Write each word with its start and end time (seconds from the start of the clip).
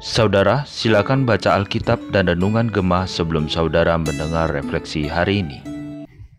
Saudara, 0.00 0.64
silakan 0.64 1.28
baca 1.28 1.52
Alkitab 1.52 2.00
dan 2.16 2.32
Renungan 2.32 2.72
Gemah 2.72 3.04
sebelum 3.04 3.44
saudara 3.44 4.00
mendengar 4.00 4.48
refleksi 4.48 5.04
hari 5.04 5.44
ini. 5.44 5.60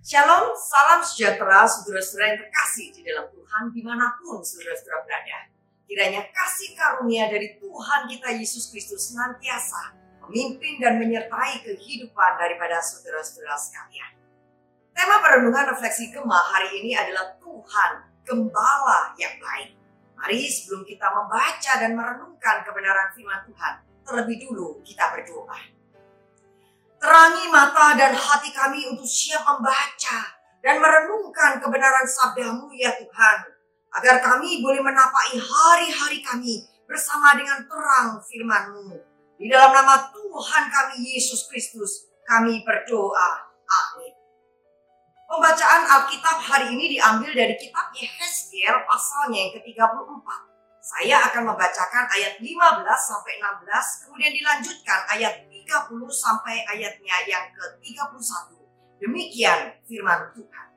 Shalom, 0.01 0.57
salam 0.57 1.05
sejahtera 1.05 1.69
saudara-saudara 1.69 2.33
yang 2.33 2.39
terkasih 2.49 2.97
di 2.97 3.05
dalam 3.05 3.29
Tuhan 3.29 3.63
di 3.69 3.85
mana 3.85 4.17
pun 4.17 4.41
saudara-saudara 4.41 5.05
berada. 5.05 5.53
Kiranya 5.85 6.25
kasih 6.33 6.73
karunia 6.73 7.29
dari 7.29 7.61
Tuhan 7.61 8.09
kita 8.09 8.41
Yesus 8.41 8.73
Kristus 8.73 9.13
senantiasa 9.13 9.93
memimpin 10.25 10.81
dan 10.81 10.97
menyertai 10.97 11.61
kehidupan 11.61 12.31
daripada 12.41 12.81
saudara-saudara 12.81 13.53
sekalian. 13.53 14.17
Tema 14.97 15.21
perenungan 15.21 15.77
refleksi 15.77 16.09
Gemah 16.09 16.57
hari 16.57 16.81
ini 16.81 16.97
adalah 16.97 17.37
Tuhan, 17.37 17.91
Gembala 18.25 19.13
yang 19.21 19.37
baik. 19.37 19.76
Mari 20.17 20.49
sebelum 20.49 20.81
kita 20.81 21.07
membaca 21.13 21.73
dan 21.77 21.93
merenungkan 21.93 22.65
kebenaran 22.65 23.13
firman 23.13 23.45
Tuhan, 23.45 23.73
terlebih 24.01 24.37
dulu 24.49 24.81
kita 24.81 25.13
berdoa. 25.13 25.77
Terangi 26.97 27.45
mata 27.53 27.93
dan 27.93 28.17
hati 28.17 28.49
kami 28.49 28.89
untuk 28.89 29.05
siap 29.05 29.45
membaca 29.45 30.19
dan 30.65 30.81
merenungkan 30.81 31.61
kebenaran 31.61 32.09
sabdamu 32.09 32.73
ya 32.73 32.97
Tuhan. 32.97 33.37
Agar 33.93 34.17
kami 34.19 34.65
boleh 34.65 34.81
menapai 34.81 35.37
hari-hari 35.37 36.25
kami 36.25 36.65
bersama 36.89 37.37
dengan 37.37 37.61
terang 37.69 38.17
firman-Mu. 38.17 38.97
Di 39.37 39.45
dalam 39.53 39.69
nama 39.69 40.09
Tuhan 40.09 40.63
kami 40.73 40.97
Yesus 41.13 41.45
Kristus, 41.45 42.09
kami 42.25 42.65
berdoa. 42.65 43.45
Amin. 43.69 44.17
Pembacaan 45.27 45.66
Alkitab 45.87 46.43
hari 46.43 46.75
ini 46.75 46.99
diambil 46.99 47.31
dari 47.31 47.55
kitab 47.55 47.95
Yehezkiel 47.95 48.83
pasalnya 48.83 49.47
yang 49.47 49.51
ke-34. 49.55 50.27
Saya 50.83 51.15
akan 51.31 51.51
membacakan 51.51 52.05
ayat 52.11 52.43
15 52.43 52.51
sampai 52.83 53.39
16, 53.39 54.03
kemudian 54.03 54.31
dilanjutkan 54.35 54.99
ayat 55.15 55.47
30 55.47 55.63
sampai 56.11 56.67
ayatnya 56.75 57.15
yang 57.27 57.45
ke-31. 57.55 58.27
Demikian 58.99 59.79
firman 59.87 60.27
Tuhan. 60.35 60.67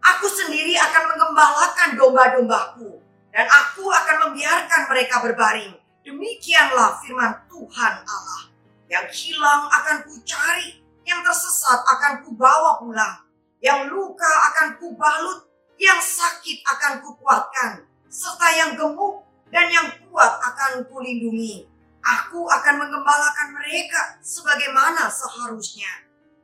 Aku 0.00 0.26
sendiri 0.28 0.72
akan 0.80 1.02
mengembalakan 1.12 1.88
domba-dombaku, 2.00 3.00
dan 3.28 3.44
aku 3.44 3.92
akan 3.92 4.16
membiarkan 4.28 4.88
mereka 4.88 5.20
berbaring. 5.20 5.76
Demikianlah 6.00 6.96
firman 7.04 7.44
Tuhan 7.52 7.94
Allah. 8.08 8.42
Yang 8.88 9.06
hilang 9.20 9.68
akan 9.68 10.06
kucari, 10.08 10.80
yang 11.04 11.20
tersesat 11.26 11.82
akan 11.84 12.22
kubawa 12.22 12.78
pulang, 12.78 13.25
yang 13.60 13.88
luka 13.88 14.32
akan 14.52 14.76
kubalut, 14.76 15.48
yang 15.76 16.00
sakit 16.00 16.64
akan 16.64 17.04
kukuatkan, 17.04 17.84
serta 18.08 18.48
yang 18.56 18.70
gemuk 18.76 19.24
dan 19.52 19.68
yang 19.68 19.88
kuat 20.08 20.32
akan 20.40 20.84
kulindungi. 20.88 21.68
Aku 22.06 22.46
akan 22.46 22.74
mengembalakan 22.86 23.58
mereka 23.58 24.22
sebagaimana 24.22 25.10
seharusnya, 25.10 25.90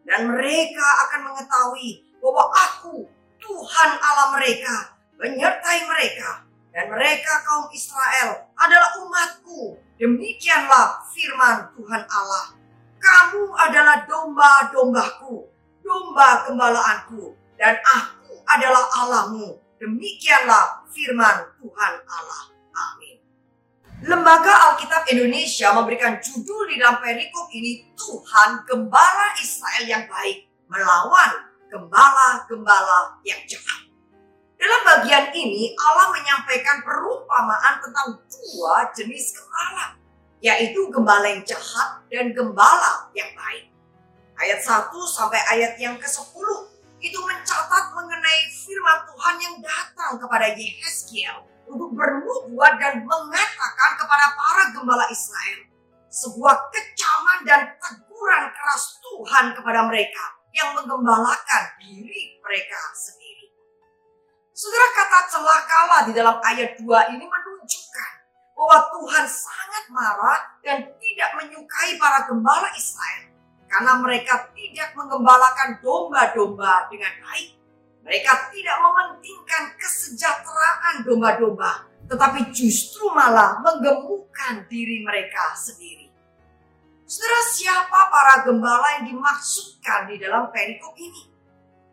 dan 0.02 0.26
mereka 0.26 0.82
akan 1.06 1.30
mengetahui 1.30 2.02
bahwa 2.18 2.50
aku, 2.50 3.06
Tuhan 3.38 3.90
Allah 4.02 4.34
mereka, 4.34 4.98
menyertai 5.22 5.86
mereka, 5.86 6.42
dan 6.74 6.90
mereka 6.90 7.46
kaum 7.46 7.70
Israel 7.70 8.50
adalah 8.58 8.90
umatku. 9.06 9.78
Demikianlah 10.02 11.06
firman 11.14 11.70
Tuhan 11.78 12.02
Allah. 12.10 12.58
Kamu 12.98 13.54
adalah 13.54 14.02
domba-dombaku, 14.06 15.46
domba 15.92 16.48
gembalaanku, 16.48 17.36
dan 17.60 17.76
aku 17.84 18.40
adalah 18.48 18.88
Allahmu. 19.04 19.60
Demikianlah 19.76 20.88
firman 20.88 21.52
Tuhan 21.60 21.92
Allah. 22.08 22.42
Amin. 22.72 23.20
Lembaga 24.08 24.72
Alkitab 24.72 25.04
Indonesia 25.12 25.68
memberikan 25.76 26.16
judul 26.16 26.72
di 26.72 26.80
dalam 26.80 27.02
perikop 27.04 27.52
ini 27.52 27.92
Tuhan 27.92 28.64
Gembala 28.64 29.36
Israel 29.36 29.84
yang 29.84 30.04
baik 30.08 30.48
melawan 30.70 31.30
gembala-gembala 31.68 33.20
yang 33.28 33.42
jahat. 33.44 33.92
Dalam 34.56 34.80
bagian 34.86 35.34
ini 35.34 35.74
Allah 35.74 36.14
menyampaikan 36.14 36.86
perumpamaan 36.86 37.82
tentang 37.82 38.22
dua 38.30 38.86
jenis 38.94 39.34
gembala 39.34 39.98
yaitu 40.42 40.90
gembala 40.90 41.26
yang 41.26 41.42
jahat 41.42 42.02
dan 42.10 42.30
gembala 42.30 43.10
yang 43.14 43.30
baik. 43.34 43.71
Ayat 44.42 44.58
1 44.58 44.90
sampai 45.06 45.38
ayat 45.54 45.78
yang 45.78 45.94
ke-10 46.02 46.46
itu 46.98 47.18
mencatat 47.22 47.84
mengenai 47.94 48.42
firman 48.50 48.98
Tuhan 49.06 49.36
yang 49.38 49.56
datang 49.62 50.18
kepada 50.18 50.50
Yehezkiel 50.50 51.46
untuk 51.70 51.94
bernubuat 51.94 52.74
dan 52.82 53.06
mengatakan 53.06 53.90
kepada 53.94 54.26
para 54.34 54.64
gembala 54.74 55.06
Israel 55.14 55.62
sebuah 56.10 56.58
kecaman 56.74 57.38
dan 57.46 57.70
teguran 57.78 58.42
keras 58.50 58.98
Tuhan 58.98 59.54
kepada 59.54 59.86
mereka 59.86 60.24
yang 60.58 60.74
menggembalakan 60.74 61.78
diri 61.78 62.42
mereka 62.42 62.78
sendiri. 62.98 63.46
Saudara 64.50 64.88
kata 64.90 65.18
celakalah 65.38 66.00
di 66.10 66.12
dalam 66.18 66.42
ayat 66.42 66.74
2 66.82 67.14
ini 67.14 67.24
menunjukkan 67.30 68.10
bahwa 68.58 68.90
Tuhan 68.90 69.22
sangat 69.22 69.84
marah 69.94 70.40
dan 70.66 70.82
tidak 70.98 71.30
menyukai 71.38 71.94
para 71.94 72.26
gembala 72.26 72.66
Israel 72.74 73.31
karena 73.72 73.96
mereka 74.04 74.52
tidak 74.52 74.92
menggembalakan 74.92 75.80
domba-domba 75.80 76.92
dengan 76.92 77.12
baik. 77.24 77.56
Mereka 78.04 78.52
tidak 78.52 78.76
mementingkan 78.84 79.72
kesejahteraan 79.80 81.08
domba-domba, 81.08 81.88
tetapi 82.04 82.52
justru 82.52 83.08
malah 83.16 83.64
menggemukkan 83.64 84.68
diri 84.68 85.00
mereka 85.00 85.56
sendiri. 85.56 86.12
Saudara, 87.08 87.40
siapa 87.48 88.12
para 88.12 88.34
gembala 88.44 89.00
yang 89.00 89.16
dimaksudkan 89.16 90.04
di 90.12 90.20
dalam 90.20 90.52
perikop 90.52 90.92
ini? 91.00 91.32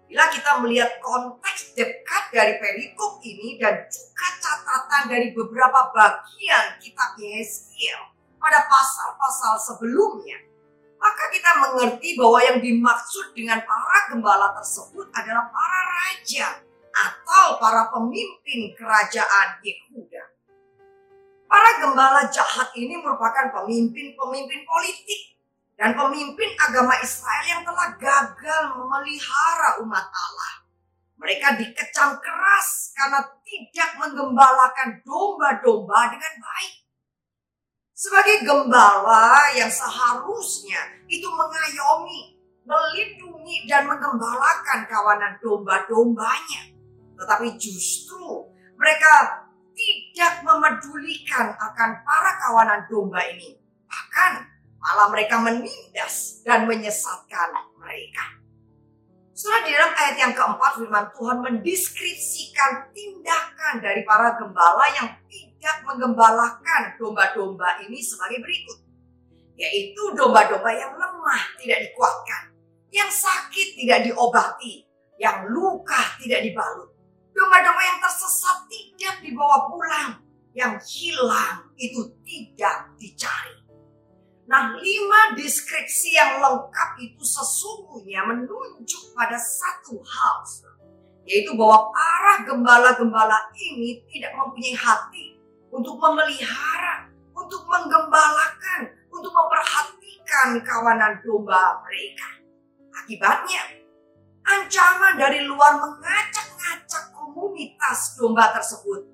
Bila 0.10 0.26
kita 0.34 0.60
melihat 0.60 1.00
konteks 1.00 1.78
dekat 1.78 2.24
dari 2.34 2.58
perikop 2.58 3.22
ini 3.22 3.62
dan 3.62 3.86
juga 3.88 4.28
catatan 4.42 5.04
dari 5.06 5.30
beberapa 5.32 5.94
bagian 5.94 6.82
kitab 6.82 7.14
Yeskiel 7.22 8.10
pada 8.42 8.66
pasal-pasal 8.66 9.62
sebelumnya, 9.62 10.49
maka 11.00 11.24
kita 11.32 11.52
mengerti 11.64 12.20
bahwa 12.20 12.40
yang 12.44 12.60
dimaksud 12.60 13.32
dengan 13.32 13.64
para 13.64 14.00
gembala 14.12 14.52
tersebut 14.60 15.08
adalah 15.16 15.48
para 15.48 15.80
raja 15.88 16.60
atau 16.92 17.56
para 17.56 17.88
pemimpin 17.88 18.76
kerajaan 18.76 19.64
Yehuda. 19.64 20.24
Para 21.50 21.82
gembala 21.82 22.30
jahat 22.30 22.70
ini 22.78 23.00
merupakan 23.00 23.50
pemimpin-pemimpin 23.50 24.62
politik 24.68 25.40
dan 25.80 25.96
pemimpin 25.96 26.52
agama 26.60 26.94
Israel 27.00 27.46
yang 27.48 27.64
telah 27.64 27.96
gagal 27.96 28.62
memelihara 28.76 29.80
umat 29.82 30.06
Allah. 30.06 30.54
Mereka 31.20 31.58
dikecam 31.58 32.20
keras 32.20 32.92
karena 32.94 33.24
tidak 33.44 33.90
menggembalakan 33.98 35.00
domba-domba 35.02 36.12
dengan 36.12 36.34
baik. 36.38 36.79
Sebagai 38.00 38.48
gembala 38.48 39.52
yang 39.52 39.68
seharusnya 39.68 41.04
itu 41.12 41.28
mengayomi, 41.28 42.32
melindungi 42.64 43.68
dan 43.68 43.92
menggembalakan 43.92 44.88
kawanan 44.88 45.36
domba-dombanya. 45.44 46.72
Tetapi 47.20 47.60
justru 47.60 48.48
mereka 48.80 49.44
tidak 49.76 50.48
memedulikan 50.48 51.52
akan 51.60 51.90
para 52.08 52.32
kawanan 52.40 52.88
domba 52.88 53.20
ini. 53.36 53.60
Bahkan 53.84 54.32
malah 54.80 55.12
mereka 55.12 55.36
menindas 55.44 56.40
dan 56.48 56.72
menyesatkan 56.72 57.52
mereka. 57.84 58.40
Setelah 59.36 59.60
di 59.68 59.72
dalam 59.76 59.92
ayat 59.92 60.16
yang 60.16 60.32
keempat 60.32 60.72
firman 60.80 61.08
Tuhan 61.12 61.38
mendeskripsikan 61.44 62.96
tindakan 62.96 63.84
dari 63.84 64.08
para 64.08 64.40
gembala 64.40 64.88
yang 64.96 65.20
tidak 65.60 65.84
menggembalakan 65.84 66.96
domba-domba 66.96 67.84
ini 67.84 68.00
sebagai 68.00 68.40
berikut. 68.40 68.80
Yaitu 69.60 70.16
domba-domba 70.16 70.72
yang 70.72 70.96
lemah 70.96 71.44
tidak 71.60 71.84
dikuatkan, 71.84 72.56
yang 72.96 73.12
sakit 73.12 73.76
tidak 73.76 74.08
diobati, 74.08 74.88
yang 75.20 75.52
luka 75.52 76.16
tidak 76.24 76.48
dibalut. 76.48 76.96
Domba-domba 77.36 77.82
yang 77.84 78.00
tersesat 78.00 78.72
tidak 78.72 79.20
dibawa 79.20 79.68
pulang, 79.68 80.24
yang 80.56 80.80
hilang 80.80 81.68
itu 81.76 82.08
tidak 82.24 82.96
dicari. 82.96 83.60
Nah, 84.48 84.80
lima 84.80 85.36
deskripsi 85.36 86.16
yang 86.16 86.40
lengkap 86.40 86.90
itu 87.04 87.20
sesungguhnya 87.22 88.24
menunjuk 88.32 89.12
pada 89.12 89.36
satu 89.36 90.00
hal, 90.00 90.36
yaitu 91.28 91.52
bahwa 91.54 91.92
para 91.92 92.48
gembala-gembala 92.48 93.52
ini 93.60 94.08
tidak 94.08 94.34
mempunyai 94.40 94.74
hati 94.74 95.29
untuk 95.70 95.96
memelihara, 96.02 97.10
untuk 97.34 97.64
menggembalakan, 97.66 98.94
untuk 99.10 99.32
memperhatikan 99.34 100.60
kawanan 100.66 101.22
domba 101.22 101.82
mereka. 101.86 102.30
Akibatnya, 103.00 103.64
ancaman 104.46 105.18
dari 105.18 105.46
luar 105.46 105.82
mengacak-ngacak 105.82 107.14
komunitas 107.16 108.18
domba 108.18 108.54
tersebut. 108.54 109.06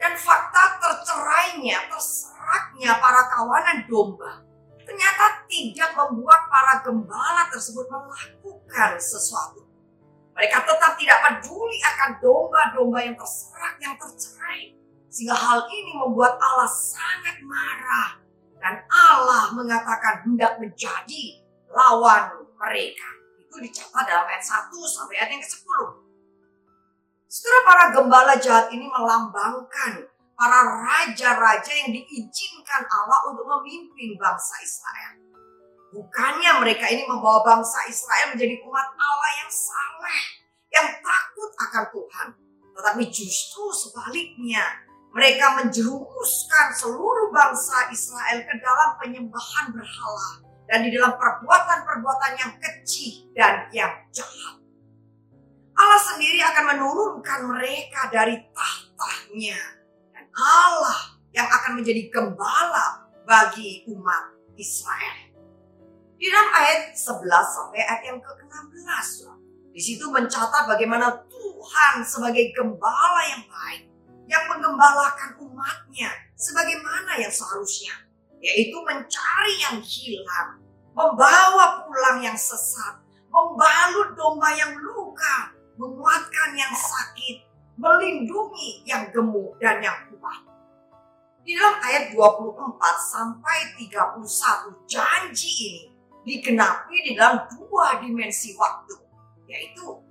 Dan 0.00 0.16
fakta 0.16 0.80
tercerainya, 0.80 1.92
terseraknya 1.92 2.96
para 2.96 3.28
kawanan 3.28 3.84
domba 3.84 4.50
ternyata 4.90 5.46
tidak 5.46 5.90
membuat 5.94 6.50
para 6.50 6.82
gembala 6.82 7.46
tersebut 7.46 7.86
melakukan 7.86 8.98
sesuatu. 8.98 9.62
Mereka 10.34 10.66
tetap 10.66 10.98
tidak 10.98 11.18
peduli 11.22 11.78
akan 11.78 12.10
domba-domba 12.18 12.98
yang 12.98 13.14
terserak, 13.14 13.78
yang 13.78 13.94
tercerai. 13.94 14.74
Sehingga 15.10 15.34
hal 15.34 15.66
ini 15.66 15.98
membuat 15.98 16.38
Allah 16.38 16.70
sangat 16.70 17.42
marah. 17.42 18.22
Dan 18.60 18.78
Allah 18.86 19.50
mengatakan 19.56 20.22
hendak 20.22 20.56
menjadi 20.62 21.42
lawan 21.74 22.46
mereka. 22.54 23.08
Itu 23.42 23.58
dicatat 23.58 24.04
dalam 24.06 24.28
ayat 24.30 24.44
1 24.44 24.70
sampai 24.70 25.18
ayat 25.18 25.30
yang 25.34 25.42
ke-10. 25.42 25.80
Setelah 27.30 27.62
para 27.62 27.84
gembala 27.94 28.34
jahat 28.38 28.70
ini 28.74 28.86
melambangkan 28.90 30.06
para 30.34 30.60
raja-raja 30.82 31.72
yang 31.72 31.92
diizinkan 31.94 32.82
Allah 32.88 33.28
untuk 33.30 33.44
memimpin 33.44 34.16
bangsa 34.16 34.54
Israel. 34.64 35.20
Bukannya 35.90 36.62
mereka 36.62 36.86
ini 36.86 37.02
membawa 37.06 37.42
bangsa 37.42 37.86
Israel 37.90 38.34
menjadi 38.34 38.62
umat 38.62 38.88
Allah 38.94 39.30
yang 39.42 39.50
saleh, 39.50 40.20
yang 40.70 40.88
takut 41.02 41.50
akan 41.66 41.84
Tuhan. 41.90 42.28
Tetapi 42.78 43.02
justru 43.10 43.68
sebaliknya, 43.74 44.86
mereka 45.10 45.58
menjerumuskan 45.58 46.66
seluruh 46.70 47.34
bangsa 47.34 47.90
Israel 47.90 48.46
ke 48.46 48.54
dalam 48.62 48.90
penyembahan 49.02 49.74
berhala 49.74 50.46
dan 50.70 50.86
di 50.86 50.94
dalam 50.94 51.18
perbuatan-perbuatan 51.18 52.32
yang 52.38 52.52
kecil 52.62 53.26
dan 53.34 53.66
yang 53.74 53.90
jahat. 54.14 54.62
Allah 55.74 56.00
sendiri 56.14 56.38
akan 56.38 56.64
menurunkan 56.76 57.40
mereka 57.50 58.06
dari 58.14 58.38
tahtanya 58.54 59.58
dan 60.14 60.24
Allah 60.30 61.18
yang 61.34 61.48
akan 61.50 61.82
menjadi 61.82 62.06
gembala 62.14 63.10
bagi 63.26 63.82
umat 63.90 64.30
Israel. 64.54 65.18
Di 66.20 66.28
dalam 66.28 66.52
ayat 66.54 66.94
11 66.94 67.26
sampai 67.26 67.80
ayat 67.82 68.02
yang 68.06 68.20
ke-16, 68.22 69.26
di 69.74 69.80
situ 69.80 70.06
mencatat 70.06 70.68
bagaimana 70.70 71.26
Tuhan 71.26 72.04
sebagai 72.04 72.52
gembala 72.54 73.22
yang 73.26 73.42
baik 73.48 73.89
yang 74.30 74.46
menggembalakan 74.46 75.42
umatnya 75.42 76.14
sebagaimana 76.38 77.18
yang 77.18 77.34
seharusnya, 77.34 77.90
yaitu 78.38 78.78
mencari 78.86 79.54
yang 79.58 79.82
hilang, 79.82 80.62
membawa 80.94 81.82
pulang 81.82 82.22
yang 82.22 82.38
sesat, 82.38 83.02
membalut 83.26 84.14
domba 84.14 84.54
yang 84.54 84.78
luka, 84.78 85.50
menguatkan 85.74 86.54
yang 86.54 86.70
sakit, 86.70 87.42
melindungi 87.74 88.86
yang 88.86 89.10
gemuk 89.10 89.58
dan 89.58 89.82
yang 89.82 89.98
kuat. 90.14 90.46
Di 91.42 91.58
dalam 91.58 91.82
ayat 91.82 92.14
24 92.14 92.54
sampai 93.10 93.58
31 93.82 94.86
janji 94.86 95.50
ini 95.66 95.84
digenapi 96.22 96.96
di 97.02 97.12
dalam 97.18 97.48
dua 97.50 97.98
dimensi 97.98 98.54
waktu, 98.54 98.94
yaitu 99.50 100.09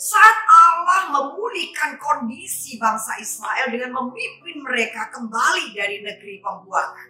saat 0.00 0.36
Allah 0.48 1.12
memulihkan 1.12 2.00
kondisi 2.00 2.80
bangsa 2.80 3.20
Israel 3.20 3.68
dengan 3.68 4.00
memimpin 4.00 4.64
mereka 4.64 5.12
kembali 5.12 5.76
dari 5.76 6.00
negeri 6.00 6.40
pembuangan. 6.40 7.08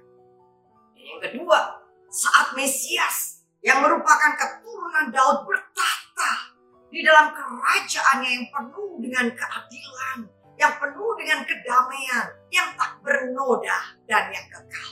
Yang 0.99 1.19
kedua, 1.31 1.87
saat 2.11 2.59
Mesias 2.59 3.47
yang 3.63 3.79
merupakan 3.87 4.35
keturunan 4.35 5.07
Daud 5.15 5.47
bertahta 5.47 6.33
di 6.91 7.07
dalam 7.07 7.31
kerajaannya 7.31 8.31
yang 8.35 8.47
penuh 8.51 8.93
dengan 8.99 9.27
keadilan, 9.39 10.19
yang 10.59 10.75
penuh 10.83 11.11
dengan 11.15 11.47
kedamaian, 11.47 12.27
yang 12.51 12.75
tak 12.75 12.99
bernoda 13.07 13.79
dan 14.11 14.35
yang 14.35 14.47
kekal. 14.51 14.91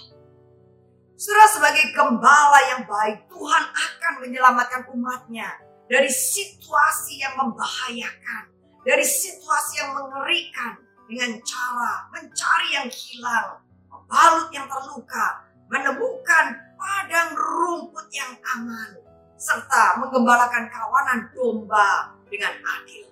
Surah 1.19 1.51
sebagai 1.51 1.91
gembala 1.91 2.63
yang 2.79 2.87
baik, 2.87 3.27
Tuhan 3.27 3.65
akan 3.75 4.13
menyelamatkan 4.23 4.87
umatnya 4.95 5.51
dari 5.89 6.13
situasi 6.13 7.25
yang 7.25 7.35
membahayakan, 7.41 8.53
dari 8.85 9.05
situasi 9.05 9.81
yang 9.81 9.97
mengerikan 9.97 10.77
dengan 11.09 11.41
cara 11.41 11.93
mencari 12.13 12.69
yang 12.77 12.89
hilang, 12.93 13.65
membalut 13.89 14.49
yang 14.53 14.69
terluka, 14.69 15.49
menemukan 15.73 16.47
padang 16.77 17.33
rumput 17.33 18.07
yang 18.13 18.37
aman, 18.57 19.01
serta 19.41 19.97
menggembalakan 20.05 20.69
kawanan 20.69 21.33
domba 21.33 22.13
dengan 22.29 22.53
adil. 22.61 23.09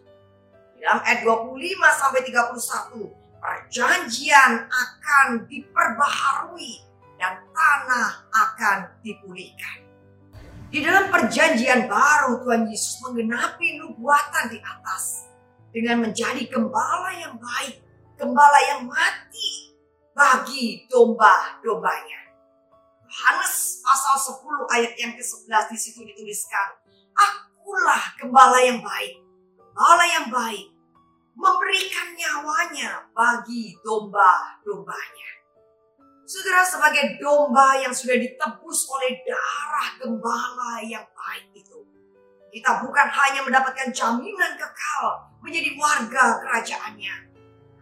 Dalam 0.76 1.00
ayat 1.08 1.24
25 1.24 1.56
sampai 1.96 2.20
31, 2.28 3.08
perjanjian 3.40 4.52
akan 4.68 5.48
diperbaharui 5.48 6.84
dan 7.16 7.40
tanah 7.56 8.10
akan 8.28 8.78
dipulihkan. 9.00 9.85
Di 10.66 10.82
dalam 10.82 11.14
perjanjian 11.14 11.86
baru 11.86 12.42
Tuhan 12.42 12.66
Yesus 12.66 12.98
menggenapi 13.06 13.78
nubuatan 13.78 14.50
di 14.50 14.58
atas 14.58 15.30
dengan 15.70 16.02
menjadi 16.02 16.42
gembala 16.50 17.14
yang 17.14 17.38
baik, 17.38 17.78
gembala 18.18 18.58
yang 18.74 18.82
mati 18.90 19.70
bagi 20.10 20.90
domba-dombanya. 20.90 22.20
Yohanes 23.06 23.78
pasal 23.86 24.18
10 24.42 24.74
ayat 24.74 24.92
yang 24.98 25.12
ke-11 25.14 25.64
di 25.70 25.78
situ 25.78 26.02
dituliskan, 26.02 26.82
Akulah 27.14 28.18
gembala 28.18 28.58
yang 28.58 28.82
baik, 28.82 29.22
gembala 29.54 30.04
yang 30.18 30.26
baik, 30.34 30.66
memberikan 31.38 32.10
nyawanya 32.18 33.06
bagi 33.14 33.78
domba-dombanya. 33.86 35.35
Saudara 36.26 36.66
sebagai 36.66 37.22
domba 37.22 37.78
yang 37.78 37.94
sudah 37.94 38.18
ditebus 38.18 38.90
oleh 38.90 39.22
darah 39.22 39.94
gembala 40.02 40.82
yang 40.82 41.06
baik 41.14 41.54
itu. 41.54 41.86
Kita 42.50 42.82
bukan 42.82 43.06
hanya 43.14 43.46
mendapatkan 43.46 43.94
jaminan 43.94 44.58
kekal 44.58 45.30
menjadi 45.38 45.78
warga 45.78 46.42
kerajaannya. 46.42 47.30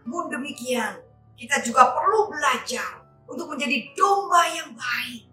Namun 0.05 0.29
demikian, 0.29 1.01
kita 1.33 1.57
juga 1.65 1.89
perlu 1.97 2.29
belajar 2.29 3.01
untuk 3.25 3.49
menjadi 3.49 3.81
domba 3.97 4.45
yang 4.53 4.77
baik. 4.77 5.25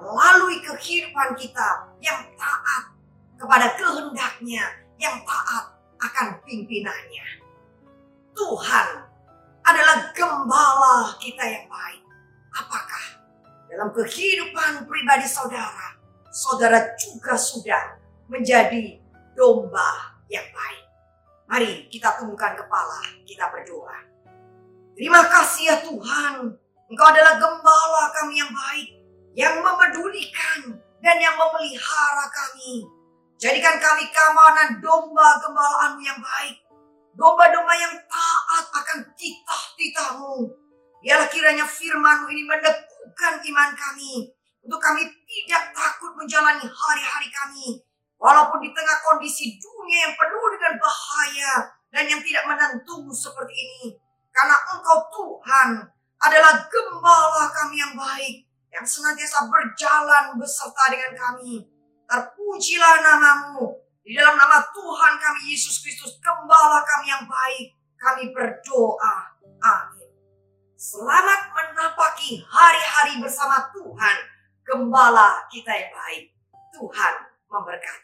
Melalui 0.00 0.64
kehidupan 0.64 1.36
kita 1.36 1.68
yang 2.00 2.24
taat 2.32 2.96
kepada 3.36 3.76
kehendaknya, 3.76 4.64
yang 4.96 5.20
taat 5.20 5.68
akan 6.00 6.40
pimpinannya. 6.48 7.44
Tuhan 8.32 8.88
adalah 9.68 10.16
gembala 10.16 11.12
kita 11.20 11.44
yang 11.44 11.68
baik 11.68 12.03
dalam 13.74 13.90
kehidupan 13.90 14.86
pribadi 14.86 15.26
saudara, 15.26 15.98
saudara 16.30 16.94
juga 16.94 17.34
sudah 17.34 17.98
menjadi 18.30 19.02
domba 19.34 20.14
yang 20.30 20.46
baik? 20.54 20.84
Mari 21.50 21.72
kita 21.90 22.14
tundukkan 22.22 22.54
kepala, 22.54 23.02
kita 23.26 23.50
berdoa. 23.50 23.98
Terima 24.94 25.26
kasih 25.26 25.74
ya 25.74 25.76
Tuhan, 25.82 26.54
Engkau 26.86 27.06
adalah 27.10 27.34
gembala 27.34 28.14
kami 28.14 28.38
yang 28.38 28.54
baik, 28.54 28.88
yang 29.34 29.54
memedulikan 29.58 30.78
dan 31.02 31.16
yang 31.18 31.34
memelihara 31.34 32.30
kami. 32.30 32.86
Jadikan 33.42 33.82
kami 33.82 34.06
kawanan 34.14 34.78
domba 34.78 35.42
gembalaanmu 35.42 36.02
yang 36.06 36.22
baik. 36.22 36.62
Domba-domba 37.18 37.74
yang 37.74 37.94
taat 38.06 38.66
akan 38.70 38.98
titah-titahmu 39.18 40.64
Biarlah 41.04 41.28
kiranya 41.28 41.68
firman 41.68 42.24
ini 42.32 42.48
meneguhkan 43.34 43.50
iman 43.50 43.70
kami. 43.74 44.14
Untuk 44.64 44.80
kami 44.80 45.02
tidak 45.28 45.74
takut 45.76 46.16
menjalani 46.16 46.64
hari-hari 46.64 47.28
kami. 47.28 47.68
Walaupun 48.16 48.62
di 48.64 48.70
tengah 48.72 48.98
kondisi 49.04 49.60
dunia 49.60 50.08
yang 50.08 50.14
penuh 50.16 50.46
dengan 50.56 50.74
bahaya 50.80 51.52
dan 51.92 52.08
yang 52.08 52.22
tidak 52.24 52.44
menentu 52.48 53.04
seperti 53.12 53.52
ini. 53.52 53.84
Karena 54.32 54.56
engkau 54.72 54.98
Tuhan 55.12 55.84
adalah 56.24 56.64
gembala 56.64 57.52
kami 57.52 57.76
yang 57.76 57.92
baik. 57.92 58.48
Yang 58.72 58.98
senantiasa 58.98 59.46
berjalan 59.46 60.34
beserta 60.40 60.84
dengan 60.90 61.12
kami. 61.12 61.68
Terpujilah 62.08 63.04
namamu. 63.04 63.76
Di 64.04 64.16
dalam 64.16 64.36
nama 64.36 64.60
Tuhan 64.60 65.12
kami 65.16 65.52
Yesus 65.52 65.80
Kristus, 65.80 66.18
gembala 66.20 66.80
kami 66.82 67.12
yang 67.12 67.24
baik. 67.28 67.66
Kami 68.00 68.32
berdoa. 68.32 69.32
Amin. 69.64 69.93
Selamat 70.84 71.48
menapaki 71.48 72.44
hari-hari 72.44 73.16
bersama 73.16 73.72
Tuhan, 73.72 74.16
gembala 74.68 75.48
kita 75.48 75.72
yang 75.72 75.88
baik. 75.96 76.28
Tuhan 76.76 77.14
memberkati. 77.48 78.03